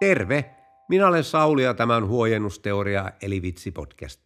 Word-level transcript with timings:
Terve! 0.00 0.54
Minä 0.88 1.06
olen 1.06 1.24
Sauli 1.24 1.62
ja 1.62 1.74
tämä 1.74 1.96
on 1.96 2.08
huojennusteoria 2.08 3.12
eli 3.22 3.42
vitsipodcast. 3.42 4.20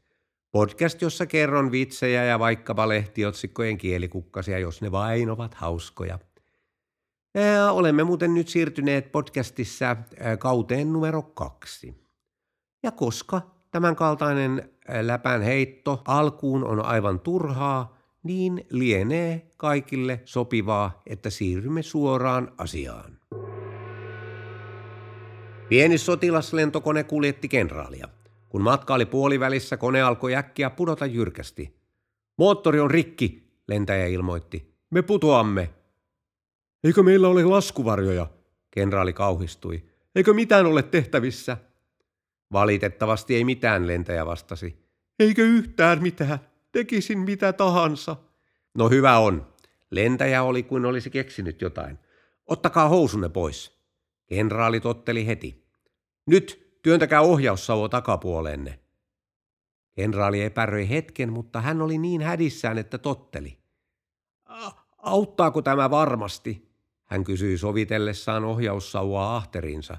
Podcast, 0.52 1.02
jossa 1.02 1.26
kerron 1.26 1.72
vitsejä 1.72 2.24
ja 2.24 2.38
vaikkapa 2.38 2.88
lehtiotsikkojen 2.88 3.78
kielikukkasia, 3.78 4.58
jos 4.58 4.82
ne 4.82 4.92
vain 4.92 5.30
ovat 5.30 5.54
hauskoja. 5.54 6.18
Ja 7.34 7.72
olemme 7.72 8.04
muuten 8.04 8.34
nyt 8.34 8.48
siirtyneet 8.48 9.12
podcastissa 9.12 9.96
kauteen 10.38 10.92
numero 10.92 11.22
kaksi. 11.22 11.94
Ja 12.82 12.90
koska 12.90 13.42
tämän 13.70 13.96
kaltainen 13.96 14.70
läpän 15.02 15.42
heitto 15.42 16.02
alkuun 16.06 16.64
on 16.64 16.84
aivan 16.84 17.20
turhaa, 17.20 17.96
niin 18.22 18.66
lienee 18.70 19.50
kaikille 19.56 20.20
sopivaa, 20.24 21.02
että 21.06 21.30
siirrymme 21.30 21.82
suoraan 21.82 22.52
asiaan. 22.58 23.18
Pieni 25.70 25.98
sotilaslentokone 25.98 27.04
kuljetti 27.04 27.48
kenraalia. 27.48 28.08
Kun 28.48 28.62
matka 28.62 28.94
oli 28.94 29.06
puolivälissä, 29.06 29.76
kone 29.76 30.02
alkoi 30.02 30.34
äkkiä 30.34 30.70
pudota 30.70 31.06
jyrkästi. 31.06 31.76
Moottori 32.38 32.80
on 32.80 32.90
rikki, 32.90 33.52
lentäjä 33.68 34.06
ilmoitti. 34.06 34.74
Me 34.90 35.02
putoamme. 35.02 35.70
Eikö 36.84 37.02
meillä 37.02 37.28
ole 37.28 37.44
laskuvarjoja? 37.44 38.26
Kenraali 38.70 39.12
kauhistui. 39.12 39.82
Eikö 40.14 40.34
mitään 40.34 40.66
ole 40.66 40.82
tehtävissä? 40.82 41.56
Valitettavasti 42.52 43.34
ei 43.34 43.44
mitään, 43.44 43.86
lentäjä 43.86 44.26
vastasi. 44.26 44.76
Eikö 45.18 45.42
yhtään 45.42 46.02
mitään? 46.02 46.38
Tekisin 46.72 47.18
mitä 47.18 47.52
tahansa. 47.52 48.16
No 48.74 48.88
hyvä 48.88 49.18
on. 49.18 49.46
Lentäjä 49.90 50.42
oli 50.42 50.62
kuin 50.62 50.84
olisi 50.84 51.10
keksinyt 51.10 51.60
jotain. 51.60 51.98
Ottakaa 52.46 52.88
housunne 52.88 53.28
pois. 53.28 53.79
Kenraali 54.30 54.80
totteli 54.80 55.26
heti. 55.26 55.64
Nyt 56.26 56.78
työntäkää 56.82 57.20
ohjaussauva 57.20 57.88
takapuoleenne. 57.88 58.78
Kenraali 59.92 60.42
epäröi 60.42 60.88
hetken, 60.88 61.32
mutta 61.32 61.60
hän 61.60 61.82
oli 61.82 61.98
niin 61.98 62.22
hädissään, 62.22 62.78
että 62.78 62.98
totteli. 62.98 63.58
Auttaako 64.98 65.62
tämä 65.62 65.90
varmasti? 65.90 66.70
Hän 67.04 67.24
kysyi 67.24 67.58
sovitellessaan 67.58 68.44
ohjaussauvaa 68.44 69.36
ahterinsa. 69.36 69.96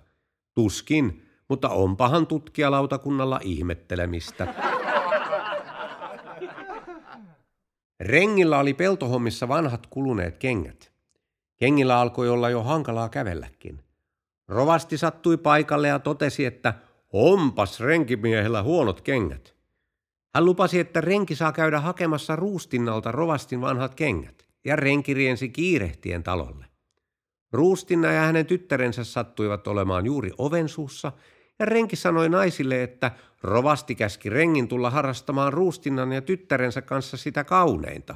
Tuskin, 0.53 1.27
mutta 1.47 1.69
onpahan 1.69 2.27
tutkijalautakunnalla 2.27 3.39
ihmettelemistä. 3.43 4.53
Rengillä 7.99 8.59
oli 8.59 8.73
peltohommissa 8.73 9.47
vanhat 9.47 9.87
kuluneet 9.87 10.37
kengät. 10.37 10.91
Kengillä 11.57 11.99
alkoi 11.99 12.29
olla 12.29 12.49
jo 12.49 12.63
hankalaa 12.63 13.09
kävelläkin. 13.09 13.83
Rovasti 14.51 14.97
sattui 14.97 15.37
paikalle 15.37 15.87
ja 15.87 15.99
totesi, 15.99 16.45
että 16.45 16.73
onpas 17.13 17.79
renkimiehellä 17.79 18.63
huonot 18.63 19.01
kengät. 19.01 19.55
Hän 20.35 20.45
lupasi, 20.45 20.79
että 20.79 21.01
renki 21.01 21.35
saa 21.35 21.51
käydä 21.51 21.79
hakemassa 21.79 22.35
ruustinnalta 22.35 23.11
rovastin 23.11 23.61
vanhat 23.61 23.95
kengät, 23.95 24.47
ja 24.65 24.75
renki 24.75 25.13
riensi 25.13 25.49
kiirehtien 25.49 26.23
talolle. 26.23 26.65
Ruustinna 27.51 28.11
ja 28.11 28.21
hänen 28.21 28.45
tyttärensä 28.45 29.03
sattuivat 29.03 29.67
olemaan 29.67 30.05
juuri 30.05 30.31
ovensuussa, 30.37 31.11
ja 31.59 31.65
renki 31.65 31.95
sanoi 31.95 32.29
naisille, 32.29 32.83
että 32.83 33.11
rovasti 33.41 33.95
käski 33.95 34.29
rengin 34.29 34.67
tulla 34.67 34.89
harrastamaan 34.89 35.53
ruustinnan 35.53 36.11
ja 36.11 36.21
tyttärensä 36.21 36.81
kanssa 36.81 37.17
sitä 37.17 37.43
kauneinta. 37.43 38.15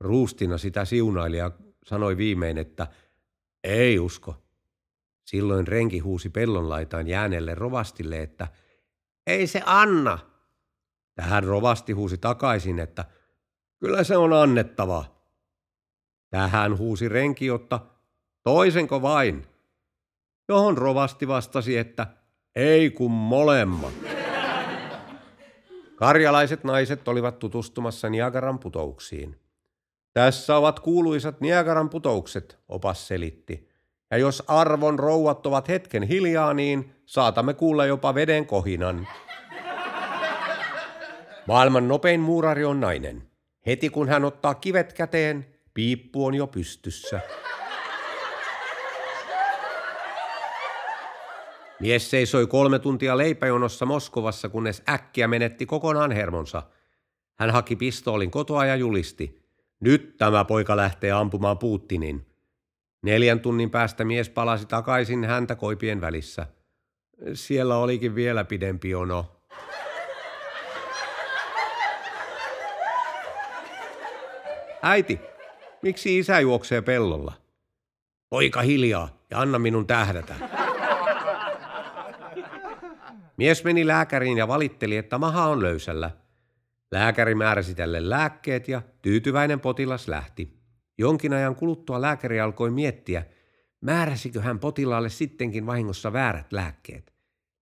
Ruustina 0.00 0.58
sitä 0.58 0.84
siunaili 0.84 1.36
ja 1.36 1.50
sanoi 1.84 2.16
viimein, 2.16 2.58
että 2.58 2.86
ei 3.64 3.98
usko. 3.98 4.47
Silloin 5.28 5.68
renki 5.68 5.98
huusi 5.98 6.30
pellonlaitaan 6.30 7.08
jäänelle 7.08 7.54
rovastille, 7.54 8.22
että 8.22 8.48
ei 9.26 9.46
se 9.46 9.62
anna. 9.66 10.18
Tähän 11.14 11.44
rovasti 11.44 11.92
huusi 11.92 12.18
takaisin, 12.18 12.78
että 12.78 13.04
kyllä 13.80 14.04
se 14.04 14.16
on 14.16 14.32
annettava. 14.32 15.04
Tähän 16.30 16.78
huusi 16.78 17.08
renki, 17.08 17.46
jotta 17.46 17.80
toisenko 18.42 19.02
vain. 19.02 19.46
Johon 20.48 20.78
rovasti 20.78 21.28
vastasi, 21.28 21.78
että 21.78 22.06
ei 22.54 22.90
kun 22.90 23.10
molemmat. 23.10 23.94
Karjalaiset 25.96 26.64
naiset 26.64 27.08
olivat 27.08 27.38
tutustumassa 27.38 28.08
Niagaran 28.08 28.58
putouksiin. 28.58 29.40
Tässä 30.12 30.56
ovat 30.56 30.80
kuuluisat 30.80 31.40
Niagaran 31.40 31.90
putoukset, 31.90 32.58
opas 32.68 33.08
selitti. 33.08 33.67
Ja 34.10 34.16
jos 34.16 34.42
arvon 34.46 34.98
rouvat 34.98 35.46
ovat 35.46 35.68
hetken 35.68 36.02
hiljaa, 36.02 36.54
niin 36.54 36.94
saatamme 37.06 37.54
kuulla 37.54 37.86
jopa 37.86 38.14
veden 38.14 38.46
kohinan. 38.46 39.08
Maailman 41.46 41.88
nopein 41.88 42.20
muurari 42.20 42.64
on 42.64 42.80
nainen. 42.80 43.22
Heti 43.66 43.90
kun 43.90 44.08
hän 44.08 44.24
ottaa 44.24 44.54
kivet 44.54 44.92
käteen, 44.92 45.46
piippu 45.74 46.26
on 46.26 46.34
jo 46.34 46.46
pystyssä. 46.46 47.20
Mies 51.80 52.10
seisoi 52.10 52.46
kolme 52.46 52.78
tuntia 52.78 53.18
leipäjonossa 53.18 53.86
Moskovassa, 53.86 54.48
kunnes 54.48 54.82
äkkiä 54.88 55.28
menetti 55.28 55.66
kokonaan 55.66 56.12
hermonsa. 56.12 56.62
Hän 57.34 57.50
haki 57.50 57.76
pistoolin 57.76 58.30
kotoa 58.30 58.66
ja 58.66 58.76
julisti. 58.76 59.42
Nyt 59.80 60.16
tämä 60.16 60.44
poika 60.44 60.76
lähtee 60.76 61.12
ampumaan 61.12 61.58
Putinin. 61.58 62.26
Neljän 63.02 63.40
tunnin 63.40 63.70
päästä 63.70 64.04
mies 64.04 64.30
palasi 64.30 64.66
takaisin 64.66 65.24
häntä 65.24 65.54
koipien 65.54 66.00
välissä. 66.00 66.46
Siellä 67.34 67.76
olikin 67.76 68.14
vielä 68.14 68.44
pidempi 68.44 68.90
jono. 68.90 69.42
Äiti, 74.82 75.20
miksi 75.82 76.18
isä 76.18 76.40
juoksee 76.40 76.82
pellolla? 76.82 77.32
Poika 78.30 78.60
hiljaa 78.60 79.08
ja 79.30 79.40
anna 79.40 79.58
minun 79.58 79.86
tähdätä. 79.86 80.34
Mies 83.36 83.64
meni 83.64 83.86
lääkäriin 83.86 84.38
ja 84.38 84.48
valitteli, 84.48 84.96
että 84.96 85.18
maha 85.18 85.46
on 85.46 85.62
löysällä. 85.62 86.10
Lääkäri 86.92 87.34
määräsi 87.34 87.74
tälle 87.74 88.10
lääkkeet 88.10 88.68
ja 88.68 88.82
tyytyväinen 89.02 89.60
potilas 89.60 90.08
lähti. 90.08 90.57
Jonkin 90.98 91.32
ajan 91.32 91.56
kuluttua 91.56 92.00
lääkäri 92.00 92.40
alkoi 92.40 92.70
miettiä, 92.70 93.22
määräsikö 93.80 94.40
hän 94.40 94.58
potilaalle 94.58 95.08
sittenkin 95.08 95.66
vahingossa 95.66 96.12
väärät 96.12 96.52
lääkkeet. 96.52 97.12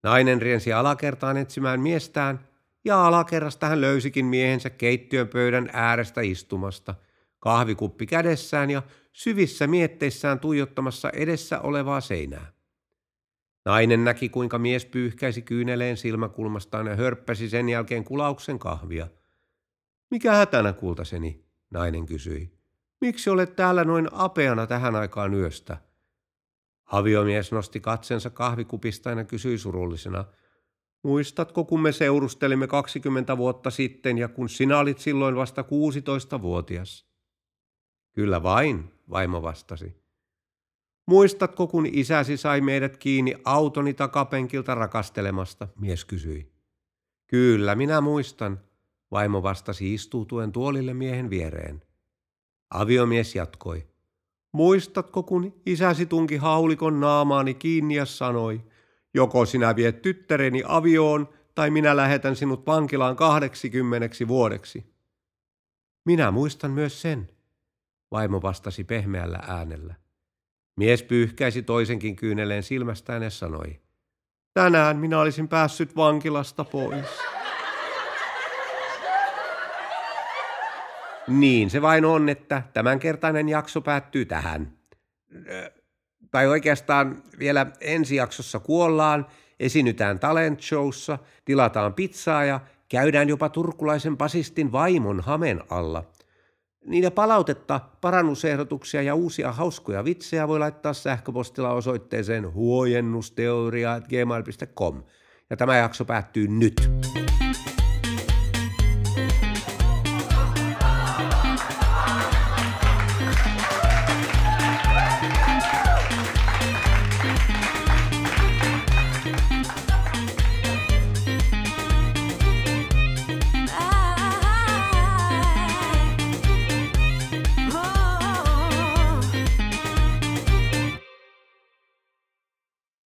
Nainen 0.02 0.42
riensi 0.42 0.72
alakertaan 0.72 1.36
etsimään 1.36 1.80
miestään 1.80 2.48
ja 2.84 3.06
alakerrasta 3.06 3.66
hän 3.66 3.80
löysikin 3.80 4.26
miehensä 4.26 4.70
keittiön 4.70 5.28
pöydän 5.28 5.70
äärestä 5.72 6.20
istumasta, 6.20 6.94
kahvikuppi 7.38 8.06
kädessään 8.06 8.70
ja 8.70 8.82
syvissä 9.12 9.66
mietteissään 9.66 10.40
tuijottamassa 10.40 11.10
edessä 11.10 11.60
olevaa 11.60 12.00
seinää. 12.00 12.52
Nainen 13.64 14.04
näki, 14.04 14.28
kuinka 14.28 14.58
mies 14.58 14.86
pyyhkäisi 14.86 15.42
kyyneleen 15.42 15.96
silmäkulmastaan 15.96 16.86
ja 16.86 16.96
hörppäsi 16.96 17.48
sen 17.48 17.68
jälkeen 17.68 18.04
kulauksen 18.04 18.58
kahvia. 18.58 19.08
Mikä 20.10 20.32
hätänä, 20.32 20.72
kultaseni? 20.72 21.44
nainen 21.70 22.06
kysyi. 22.06 22.57
Miksi 23.00 23.30
olet 23.30 23.56
täällä 23.56 23.84
noin 23.84 24.08
apeana 24.12 24.66
tähän 24.66 24.96
aikaan 24.96 25.34
yöstä? 25.34 25.76
Aviomies 26.84 27.52
nosti 27.52 27.80
katsensa 27.80 28.30
kahvikupista 28.30 29.10
ja 29.10 29.24
kysyi 29.24 29.58
surullisena. 29.58 30.24
Muistatko, 31.02 31.64
kun 31.64 31.80
me 31.80 31.92
seurustelimme 31.92 32.66
20 32.66 33.36
vuotta 33.36 33.70
sitten 33.70 34.18
ja 34.18 34.28
kun 34.28 34.48
sinä 34.48 34.78
olit 34.78 34.98
silloin 34.98 35.36
vasta 35.36 35.62
16-vuotias? 35.62 37.06
Kyllä 38.12 38.42
vain, 38.42 38.92
vaimo 39.10 39.42
vastasi. 39.42 39.96
Muistatko, 41.06 41.66
kun 41.66 41.86
isäsi 41.86 42.36
sai 42.36 42.60
meidät 42.60 42.96
kiinni 42.96 43.34
autoni 43.44 43.94
takapenkiltä 43.94 44.74
rakastelemasta, 44.74 45.68
mies 45.80 46.04
kysyi. 46.04 46.52
Kyllä, 47.26 47.74
minä 47.74 48.00
muistan, 48.00 48.60
vaimo 49.10 49.42
vastasi 49.42 49.94
istuutuen 49.94 50.52
tuolille 50.52 50.94
miehen 50.94 51.30
viereen. 51.30 51.87
Aviomies 52.70 53.34
jatkoi. 53.34 53.86
Muistatko, 54.52 55.22
kun 55.22 55.60
isäsi 55.66 56.06
tunki 56.06 56.36
haulikon 56.36 57.00
naamaani 57.00 57.54
kiinni 57.54 57.94
ja 57.94 58.06
sanoi, 58.06 58.64
joko 59.14 59.46
sinä 59.46 59.76
viet 59.76 60.02
tyttäreni 60.02 60.62
avioon 60.66 61.28
tai 61.54 61.70
minä 61.70 61.96
lähetän 61.96 62.36
sinut 62.36 62.66
vankilaan 62.66 63.16
kahdeksikymmeneksi 63.16 64.28
vuodeksi. 64.28 64.86
Minä 66.06 66.30
muistan 66.30 66.70
myös 66.70 67.02
sen, 67.02 67.28
vaimo 68.10 68.42
vastasi 68.42 68.84
pehmeällä 68.84 69.40
äänellä. 69.48 69.94
Mies 70.76 71.02
pyyhkäisi 71.02 71.62
toisenkin 71.62 72.16
kyyneleen 72.16 72.62
silmästään 72.62 73.22
ja 73.22 73.30
sanoi, 73.30 73.80
tänään 74.54 74.96
minä 74.96 75.20
olisin 75.20 75.48
päässyt 75.48 75.96
vankilasta 75.96 76.64
pois. 76.64 77.06
Niin 81.28 81.70
se 81.70 81.82
vain 81.82 82.04
on, 82.04 82.28
että 82.28 82.62
tämänkertainen 82.72 83.48
jakso 83.48 83.80
päättyy 83.80 84.24
tähän. 84.24 84.72
Tai 86.30 86.46
oikeastaan 86.46 87.22
vielä 87.38 87.66
ensi 87.80 88.16
jaksossa 88.16 88.58
kuollaan, 88.58 89.26
esinytään 89.60 90.18
talent 90.18 90.60
showssa, 90.60 91.18
tilataan 91.44 91.94
pizzaa 91.94 92.44
ja 92.44 92.60
käydään 92.88 93.28
jopa 93.28 93.48
turkulaisen 93.48 94.16
pasistin 94.16 94.72
vaimon 94.72 95.20
hamen 95.20 95.60
alla. 95.70 96.04
Niitä 96.86 97.10
palautetta, 97.10 97.80
parannusehdotuksia 98.00 99.02
ja 99.02 99.14
uusia 99.14 99.52
hauskoja 99.52 100.04
vitsejä 100.04 100.48
voi 100.48 100.58
laittaa 100.58 100.92
sähköpostilla 100.92 101.72
osoitteeseen 101.72 102.52
huojennusteoria.gmail.com. 102.52 105.02
Ja 105.50 105.56
tämä 105.56 105.76
jakso 105.76 106.04
päättyy 106.04 106.48
nyt. 106.48 106.90